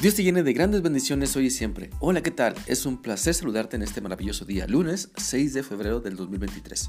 Dios 0.00 0.14
te 0.14 0.22
llene 0.22 0.44
de 0.44 0.52
grandes 0.52 0.80
bendiciones 0.80 1.34
hoy 1.34 1.46
y 1.46 1.50
siempre. 1.50 1.90
Hola, 1.98 2.22
¿qué 2.22 2.30
tal? 2.30 2.54
Es 2.68 2.86
un 2.86 3.02
placer 3.02 3.34
saludarte 3.34 3.74
en 3.74 3.82
este 3.82 4.00
maravilloso 4.00 4.44
día, 4.44 4.68
lunes 4.68 5.10
6 5.16 5.54
de 5.54 5.64
febrero 5.64 5.98
del 5.98 6.14
2023. 6.14 6.88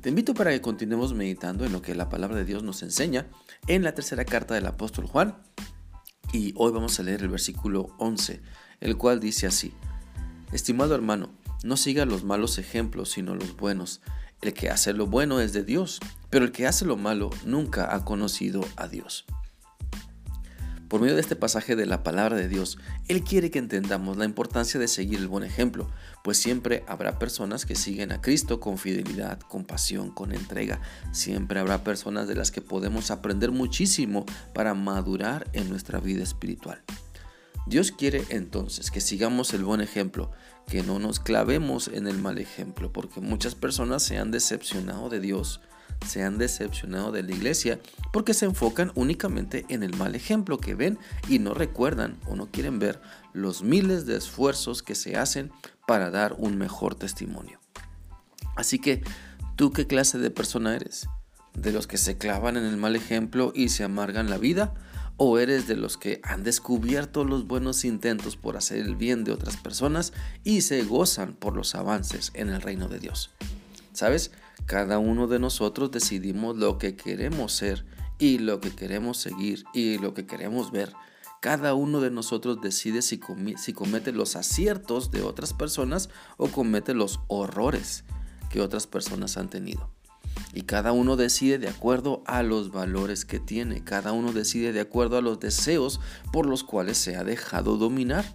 Te 0.00 0.08
invito 0.08 0.32
para 0.32 0.52
que 0.52 0.62
continuemos 0.62 1.12
meditando 1.12 1.66
en 1.66 1.72
lo 1.72 1.82
que 1.82 1.94
la 1.94 2.08
palabra 2.08 2.34
de 2.34 2.46
Dios 2.46 2.62
nos 2.62 2.82
enseña 2.82 3.26
en 3.66 3.82
la 3.82 3.94
tercera 3.94 4.24
carta 4.24 4.54
del 4.54 4.64
apóstol 4.64 5.06
Juan. 5.06 5.36
Y 6.32 6.54
hoy 6.56 6.72
vamos 6.72 6.98
a 6.98 7.02
leer 7.02 7.20
el 7.20 7.28
versículo 7.28 7.94
11, 7.98 8.40
el 8.80 8.96
cual 8.96 9.20
dice 9.20 9.46
así, 9.46 9.74
Estimado 10.50 10.94
hermano, 10.94 11.38
no 11.62 11.76
siga 11.76 12.06
los 12.06 12.24
malos 12.24 12.56
ejemplos, 12.56 13.10
sino 13.10 13.34
los 13.34 13.54
buenos. 13.54 14.00
El 14.40 14.54
que 14.54 14.70
hace 14.70 14.94
lo 14.94 15.06
bueno 15.06 15.42
es 15.42 15.52
de 15.52 15.62
Dios, 15.62 16.00
pero 16.30 16.46
el 16.46 16.52
que 16.52 16.66
hace 16.66 16.86
lo 16.86 16.96
malo 16.96 17.28
nunca 17.44 17.94
ha 17.94 18.06
conocido 18.06 18.64
a 18.76 18.88
Dios. 18.88 19.26
Por 20.88 21.00
medio 21.00 21.14
de 21.16 21.20
este 21.20 21.34
pasaje 21.34 21.74
de 21.74 21.84
la 21.84 22.04
palabra 22.04 22.36
de 22.36 22.46
Dios, 22.46 22.78
Él 23.08 23.24
quiere 23.24 23.50
que 23.50 23.58
entendamos 23.58 24.16
la 24.16 24.24
importancia 24.24 24.78
de 24.78 24.86
seguir 24.86 25.18
el 25.18 25.26
buen 25.26 25.42
ejemplo, 25.42 25.90
pues 26.22 26.38
siempre 26.38 26.84
habrá 26.86 27.18
personas 27.18 27.66
que 27.66 27.74
siguen 27.74 28.12
a 28.12 28.20
Cristo 28.20 28.60
con 28.60 28.78
fidelidad, 28.78 29.40
con 29.40 29.64
pasión, 29.64 30.10
con 30.10 30.32
entrega. 30.32 30.80
Siempre 31.10 31.58
habrá 31.58 31.82
personas 31.82 32.28
de 32.28 32.36
las 32.36 32.52
que 32.52 32.60
podemos 32.60 33.10
aprender 33.10 33.50
muchísimo 33.50 34.26
para 34.54 34.74
madurar 34.74 35.50
en 35.54 35.68
nuestra 35.68 35.98
vida 35.98 36.22
espiritual. 36.22 36.82
Dios 37.66 37.90
quiere 37.90 38.24
entonces 38.28 38.92
que 38.92 39.00
sigamos 39.00 39.52
el 39.52 39.64
buen 39.64 39.80
ejemplo, 39.80 40.30
que 40.68 40.84
no 40.84 41.00
nos 41.00 41.18
clavemos 41.18 41.88
en 41.88 42.06
el 42.06 42.18
mal 42.18 42.38
ejemplo, 42.38 42.92
porque 42.92 43.20
muchas 43.20 43.56
personas 43.56 44.04
se 44.04 44.18
han 44.18 44.30
decepcionado 44.30 45.08
de 45.08 45.18
Dios, 45.18 45.60
se 46.06 46.22
han 46.22 46.38
decepcionado 46.38 47.12
de 47.12 47.22
la 47.22 47.32
iglesia 47.32 47.80
porque 48.12 48.34
se 48.34 48.46
enfocan 48.46 48.92
únicamente 48.94 49.64
en 49.68 49.82
el 49.82 49.96
mal 49.96 50.14
ejemplo 50.14 50.58
que 50.58 50.74
ven 50.74 50.98
y 51.28 51.38
no 51.38 51.54
recuerdan 51.54 52.16
o 52.26 52.36
no 52.36 52.50
quieren 52.50 52.78
ver 52.78 53.00
los 53.32 53.62
miles 53.62 54.06
de 54.06 54.16
esfuerzos 54.16 54.82
que 54.82 54.94
se 54.94 55.16
hacen 55.16 55.50
para 55.86 56.10
dar 56.10 56.34
un 56.38 56.56
mejor 56.58 56.94
testimonio. 56.94 57.60
Así 58.56 58.78
que, 58.78 59.02
¿tú 59.56 59.72
qué 59.72 59.86
clase 59.86 60.18
de 60.18 60.30
persona 60.30 60.74
eres? 60.74 61.08
¿De 61.54 61.72
los 61.72 61.86
que 61.86 61.98
se 61.98 62.18
clavan 62.18 62.56
en 62.56 62.64
el 62.64 62.76
mal 62.76 62.96
ejemplo 62.96 63.52
y 63.54 63.68
se 63.68 63.84
amargan 63.84 64.30
la 64.30 64.38
vida? 64.38 64.74
¿O 65.18 65.38
eres 65.38 65.66
de 65.66 65.76
los 65.76 65.96
que 65.96 66.20
han 66.22 66.42
descubierto 66.42 67.24
los 67.24 67.46
buenos 67.46 67.84
intentos 67.84 68.36
por 68.36 68.56
hacer 68.56 68.78
el 68.78 68.96
bien 68.96 69.24
de 69.24 69.32
otras 69.32 69.56
personas 69.56 70.12
y 70.44 70.60
se 70.60 70.82
gozan 70.84 71.34
por 71.34 71.56
los 71.56 71.74
avances 71.74 72.32
en 72.34 72.50
el 72.50 72.60
reino 72.60 72.88
de 72.88 72.98
Dios? 72.98 73.30
¿Sabes? 73.96 74.30
Cada 74.66 74.98
uno 74.98 75.26
de 75.26 75.38
nosotros 75.38 75.90
decidimos 75.90 76.54
lo 76.54 76.76
que 76.76 76.96
queremos 76.96 77.54
ser 77.54 77.86
y 78.18 78.36
lo 78.36 78.60
que 78.60 78.70
queremos 78.70 79.16
seguir 79.16 79.64
y 79.72 79.96
lo 79.96 80.12
que 80.12 80.26
queremos 80.26 80.70
ver. 80.70 80.92
Cada 81.40 81.72
uno 81.72 82.02
de 82.02 82.10
nosotros 82.10 82.60
decide 82.60 83.00
si, 83.00 83.16
comete 83.18 84.12
los 84.12 84.36
aciertos 84.36 85.10
de 85.12 85.22
otras 85.22 85.54
personas 85.54 86.10
o 86.36 86.48
comete 86.48 86.92
los 86.92 87.20
horrores 87.28 88.04
que 88.50 88.60
otras 88.60 88.86
personas 88.86 89.38
han 89.38 89.48
tenido. 89.48 89.88
Y 90.52 90.62
cada 90.62 90.92
uno 90.92 91.16
decide 91.16 91.56
de 91.56 91.68
acuerdo 91.68 92.22
a 92.26 92.42
los 92.42 92.72
valores 92.72 93.24
que 93.24 93.40
tiene, 93.40 93.82
cada 93.82 94.12
uno 94.12 94.34
decide 94.34 94.74
de 94.74 94.80
acuerdo 94.80 95.16
a 95.16 95.22
los 95.22 95.40
deseos 95.40 96.00
por 96.34 96.44
los 96.44 96.64
cuales 96.64 96.98
se 96.98 97.16
ha 97.16 97.24
dejado 97.24 97.78
dominar. 97.78 98.26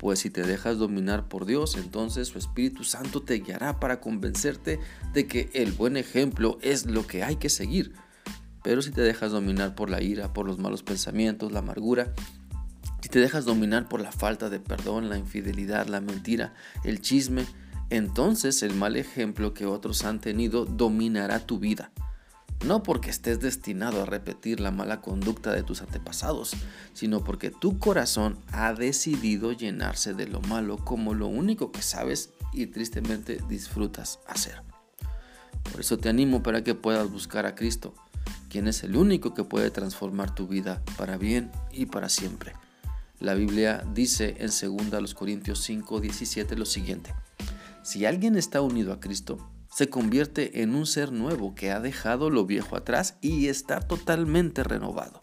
Pues 0.00 0.20
si 0.20 0.30
te 0.30 0.42
dejas 0.44 0.78
dominar 0.78 1.28
por 1.28 1.44
Dios, 1.44 1.76
entonces 1.76 2.28
su 2.28 2.38
Espíritu 2.38 2.84
Santo 2.84 3.20
te 3.20 3.34
guiará 3.34 3.78
para 3.80 4.00
convencerte 4.00 4.80
de 5.12 5.26
que 5.26 5.50
el 5.52 5.72
buen 5.72 5.98
ejemplo 5.98 6.56
es 6.62 6.86
lo 6.86 7.06
que 7.06 7.22
hay 7.22 7.36
que 7.36 7.50
seguir. 7.50 7.92
Pero 8.62 8.80
si 8.80 8.92
te 8.92 9.02
dejas 9.02 9.32
dominar 9.32 9.74
por 9.74 9.90
la 9.90 10.00
ira, 10.00 10.32
por 10.32 10.46
los 10.46 10.58
malos 10.58 10.82
pensamientos, 10.82 11.52
la 11.52 11.58
amargura, 11.58 12.14
si 13.02 13.10
te 13.10 13.18
dejas 13.18 13.44
dominar 13.44 13.90
por 13.90 14.00
la 14.00 14.10
falta 14.10 14.48
de 14.48 14.58
perdón, 14.58 15.10
la 15.10 15.18
infidelidad, 15.18 15.86
la 15.86 16.00
mentira, 16.00 16.54
el 16.82 17.02
chisme, 17.02 17.44
entonces 17.90 18.62
el 18.62 18.74
mal 18.74 18.96
ejemplo 18.96 19.52
que 19.52 19.66
otros 19.66 20.06
han 20.06 20.18
tenido 20.18 20.64
dominará 20.64 21.40
tu 21.40 21.58
vida 21.58 21.92
no 22.64 22.82
porque 22.82 23.10
estés 23.10 23.40
destinado 23.40 24.02
a 24.02 24.06
repetir 24.06 24.60
la 24.60 24.70
mala 24.70 25.00
conducta 25.00 25.52
de 25.52 25.62
tus 25.62 25.80
antepasados, 25.80 26.52
sino 26.92 27.24
porque 27.24 27.50
tu 27.50 27.78
corazón 27.78 28.38
ha 28.52 28.72
decidido 28.74 29.52
llenarse 29.52 30.14
de 30.14 30.26
lo 30.26 30.40
malo 30.42 30.76
como 30.76 31.14
lo 31.14 31.26
único 31.26 31.72
que 31.72 31.82
sabes 31.82 32.30
y 32.52 32.66
tristemente 32.66 33.38
disfrutas 33.48 34.20
hacer. 34.26 34.62
Por 35.70 35.80
eso 35.80 35.98
te 35.98 36.08
animo 36.08 36.42
para 36.42 36.62
que 36.62 36.74
puedas 36.74 37.10
buscar 37.10 37.46
a 37.46 37.54
Cristo, 37.54 37.94
quien 38.48 38.68
es 38.68 38.82
el 38.82 38.96
único 38.96 39.34
que 39.34 39.44
puede 39.44 39.70
transformar 39.70 40.34
tu 40.34 40.46
vida 40.46 40.82
para 40.96 41.16
bien 41.16 41.50
y 41.72 41.86
para 41.86 42.08
siempre. 42.08 42.54
La 43.20 43.34
Biblia 43.34 43.84
dice 43.94 44.36
en 44.38 44.50
2 44.90 45.14
Corintios 45.14 45.60
5, 45.62 46.00
17 46.00 46.56
lo 46.56 46.64
siguiente. 46.64 47.14
Si 47.82 48.04
alguien 48.04 48.36
está 48.36 48.60
unido 48.60 48.92
a 48.92 49.00
Cristo, 49.00 49.38
se 49.70 49.88
convierte 49.88 50.62
en 50.62 50.74
un 50.74 50.86
ser 50.86 51.12
nuevo 51.12 51.54
que 51.54 51.70
ha 51.70 51.80
dejado 51.80 52.30
lo 52.30 52.44
viejo 52.44 52.76
atrás 52.76 53.16
y 53.20 53.48
está 53.48 53.80
totalmente 53.80 54.62
renovado. 54.64 55.18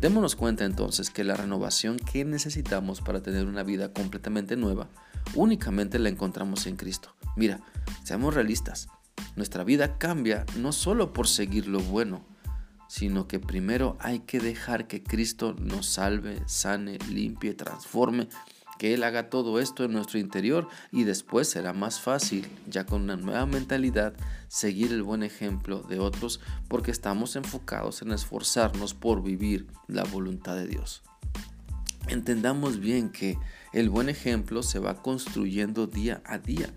Démonos 0.00 0.34
cuenta 0.34 0.64
entonces 0.64 1.10
que 1.10 1.22
la 1.22 1.36
renovación 1.36 1.96
que 1.96 2.24
necesitamos 2.24 3.00
para 3.00 3.22
tener 3.22 3.46
una 3.46 3.62
vida 3.62 3.92
completamente 3.92 4.56
nueva 4.56 4.88
únicamente 5.34 6.00
la 6.00 6.08
encontramos 6.08 6.66
en 6.66 6.76
Cristo. 6.76 7.14
Mira, 7.36 7.60
seamos 8.02 8.34
realistas, 8.34 8.88
nuestra 9.36 9.62
vida 9.62 9.98
cambia 9.98 10.44
no 10.56 10.72
solo 10.72 11.12
por 11.12 11.28
seguir 11.28 11.68
lo 11.68 11.78
bueno, 11.78 12.26
sino 12.88 13.28
que 13.28 13.38
primero 13.38 13.96
hay 14.00 14.20
que 14.20 14.40
dejar 14.40 14.86
que 14.88 15.02
Cristo 15.02 15.54
nos 15.54 15.86
salve, 15.86 16.42
sane, 16.46 16.98
limpie, 17.08 17.54
transforme 17.54 18.28
que 18.82 18.94
Él 18.94 19.04
haga 19.04 19.30
todo 19.30 19.60
esto 19.60 19.84
en 19.84 19.92
nuestro 19.92 20.18
interior 20.18 20.66
y 20.90 21.04
después 21.04 21.46
será 21.46 21.72
más 21.72 22.00
fácil, 22.00 22.48
ya 22.66 22.84
con 22.84 23.02
una 23.02 23.14
nueva 23.14 23.46
mentalidad, 23.46 24.12
seguir 24.48 24.90
el 24.90 25.04
buen 25.04 25.22
ejemplo 25.22 25.84
de 25.84 26.00
otros 26.00 26.40
porque 26.66 26.90
estamos 26.90 27.36
enfocados 27.36 28.02
en 28.02 28.10
esforzarnos 28.10 28.94
por 28.94 29.22
vivir 29.22 29.68
la 29.86 30.02
voluntad 30.02 30.56
de 30.56 30.66
Dios. 30.66 31.04
Entendamos 32.08 32.80
bien 32.80 33.10
que 33.10 33.38
el 33.72 33.88
buen 33.88 34.08
ejemplo 34.08 34.64
se 34.64 34.80
va 34.80 35.00
construyendo 35.00 35.86
día 35.86 36.20
a 36.26 36.38
día 36.38 36.74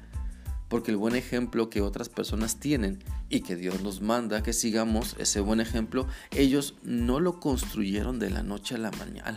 porque 0.75 0.91
el 0.91 0.97
buen 0.97 1.15
ejemplo 1.15 1.69
que 1.69 1.79
otras 1.79 2.09
personas 2.09 2.59
tienen 2.59 3.01
y 3.29 3.39
que 3.39 3.55
Dios 3.55 3.81
nos 3.81 4.01
manda 4.01 4.43
que 4.43 4.51
sigamos 4.51 5.15
ese 5.17 5.39
buen 5.39 5.61
ejemplo, 5.61 6.05
ellos 6.31 6.75
no 6.83 7.21
lo 7.21 7.39
construyeron 7.39 8.19
de 8.19 8.29
la 8.29 8.43
noche 8.43 8.75
a 8.75 8.77
la, 8.77 8.91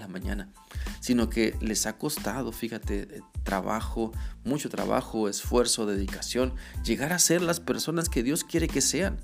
mañana, 0.09 0.53
sino 0.99 1.31
que 1.31 1.55
les 1.61 1.87
ha 1.87 1.97
costado, 1.97 2.51
fíjate, 2.51 3.03
eh, 3.03 3.21
trabajo, 3.45 4.11
mucho 4.43 4.69
trabajo, 4.69 5.29
esfuerzo, 5.29 5.87
dedicación, 5.87 6.55
llegar 6.83 7.13
a 7.13 7.21
ser 7.21 7.41
las 7.41 7.61
personas 7.61 8.09
que 8.09 8.25
Dios 8.25 8.43
quiere 8.43 8.67
que 8.67 8.81
sean, 8.81 9.21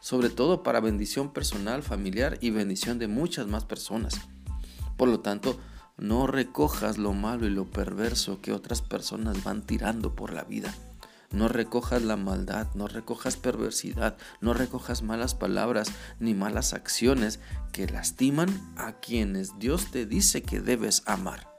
sobre 0.00 0.30
todo 0.30 0.62
para 0.62 0.80
bendición 0.80 1.34
personal, 1.34 1.82
familiar 1.82 2.38
y 2.40 2.48
bendición 2.48 2.98
de 2.98 3.06
muchas 3.06 3.48
más 3.48 3.66
personas. 3.66 4.18
Por 4.96 5.10
lo 5.10 5.20
tanto, 5.20 5.60
no 5.98 6.26
recojas 6.26 6.96
lo 6.96 7.12
malo 7.12 7.46
y 7.46 7.50
lo 7.50 7.70
perverso 7.70 8.40
que 8.40 8.54
otras 8.54 8.80
personas 8.80 9.44
van 9.44 9.60
tirando 9.60 10.16
por 10.16 10.32
la 10.32 10.44
vida. 10.44 10.74
No 11.32 11.48
recojas 11.48 12.02
la 12.02 12.16
maldad, 12.16 12.66
no 12.74 12.88
recojas 12.88 13.36
perversidad, 13.36 14.16
no 14.40 14.52
recojas 14.52 15.02
malas 15.02 15.34
palabras 15.34 15.92
ni 16.18 16.34
malas 16.34 16.74
acciones 16.74 17.38
que 17.72 17.86
lastiman 17.86 18.48
a 18.76 18.94
quienes 18.94 19.58
Dios 19.58 19.90
te 19.92 20.06
dice 20.06 20.42
que 20.42 20.60
debes 20.60 21.02
amar. 21.06 21.49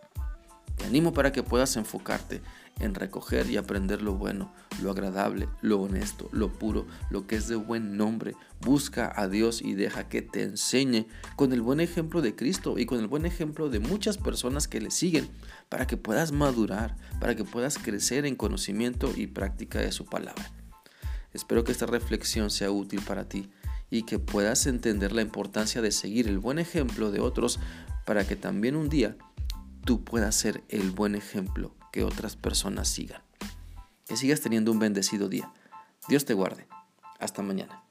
Te 0.81 0.87
animo 0.87 1.13
para 1.13 1.31
que 1.31 1.43
puedas 1.43 1.75
enfocarte 1.75 2.41
en 2.79 2.95
recoger 2.95 3.47
y 3.51 3.57
aprender 3.57 4.01
lo 4.01 4.15
bueno, 4.15 4.51
lo 4.81 4.89
agradable, 4.89 5.47
lo 5.61 5.79
honesto, 5.79 6.27
lo 6.31 6.51
puro, 6.51 6.87
lo 7.11 7.27
que 7.27 7.35
es 7.35 7.47
de 7.47 7.55
buen 7.55 7.97
nombre. 7.97 8.33
Busca 8.61 9.13
a 9.15 9.27
Dios 9.27 9.61
y 9.61 9.75
deja 9.75 10.09
que 10.09 10.23
te 10.23 10.41
enseñe 10.41 11.05
con 11.35 11.53
el 11.53 11.61
buen 11.61 11.81
ejemplo 11.81 12.23
de 12.23 12.35
Cristo 12.35 12.79
y 12.79 12.87
con 12.87 12.99
el 12.99 13.05
buen 13.05 13.27
ejemplo 13.27 13.69
de 13.69 13.79
muchas 13.79 14.17
personas 14.17 14.67
que 14.67 14.81
le 14.81 14.89
siguen, 14.89 15.29
para 15.69 15.85
que 15.85 15.97
puedas 15.97 16.31
madurar, 16.31 16.95
para 17.19 17.35
que 17.35 17.43
puedas 17.43 17.77
crecer 17.77 18.25
en 18.25 18.35
conocimiento 18.35 19.11
y 19.15 19.27
práctica 19.27 19.79
de 19.79 19.91
su 19.91 20.05
palabra. 20.05 20.51
Espero 21.31 21.63
que 21.63 21.73
esta 21.73 21.85
reflexión 21.85 22.49
sea 22.49 22.71
útil 22.71 23.01
para 23.01 23.29
ti 23.29 23.51
y 23.91 24.01
que 24.03 24.17
puedas 24.17 24.65
entender 24.65 25.11
la 25.11 25.21
importancia 25.21 25.83
de 25.83 25.91
seguir 25.91 26.27
el 26.27 26.39
buen 26.39 26.57
ejemplo 26.57 27.11
de 27.11 27.19
otros 27.19 27.59
para 28.03 28.25
que 28.25 28.35
también 28.35 28.75
un 28.75 28.89
día 28.89 29.15
tú 29.85 30.03
puedas 30.03 30.35
ser 30.35 30.63
el 30.69 30.91
buen 30.91 31.15
ejemplo 31.15 31.75
que 31.91 32.03
otras 32.03 32.35
personas 32.35 32.87
sigan. 32.87 33.21
Que 34.05 34.17
sigas 34.17 34.41
teniendo 34.41 34.71
un 34.71 34.79
bendecido 34.79 35.29
día. 35.29 35.51
Dios 36.07 36.25
te 36.25 36.33
guarde. 36.33 36.67
Hasta 37.19 37.41
mañana. 37.41 37.83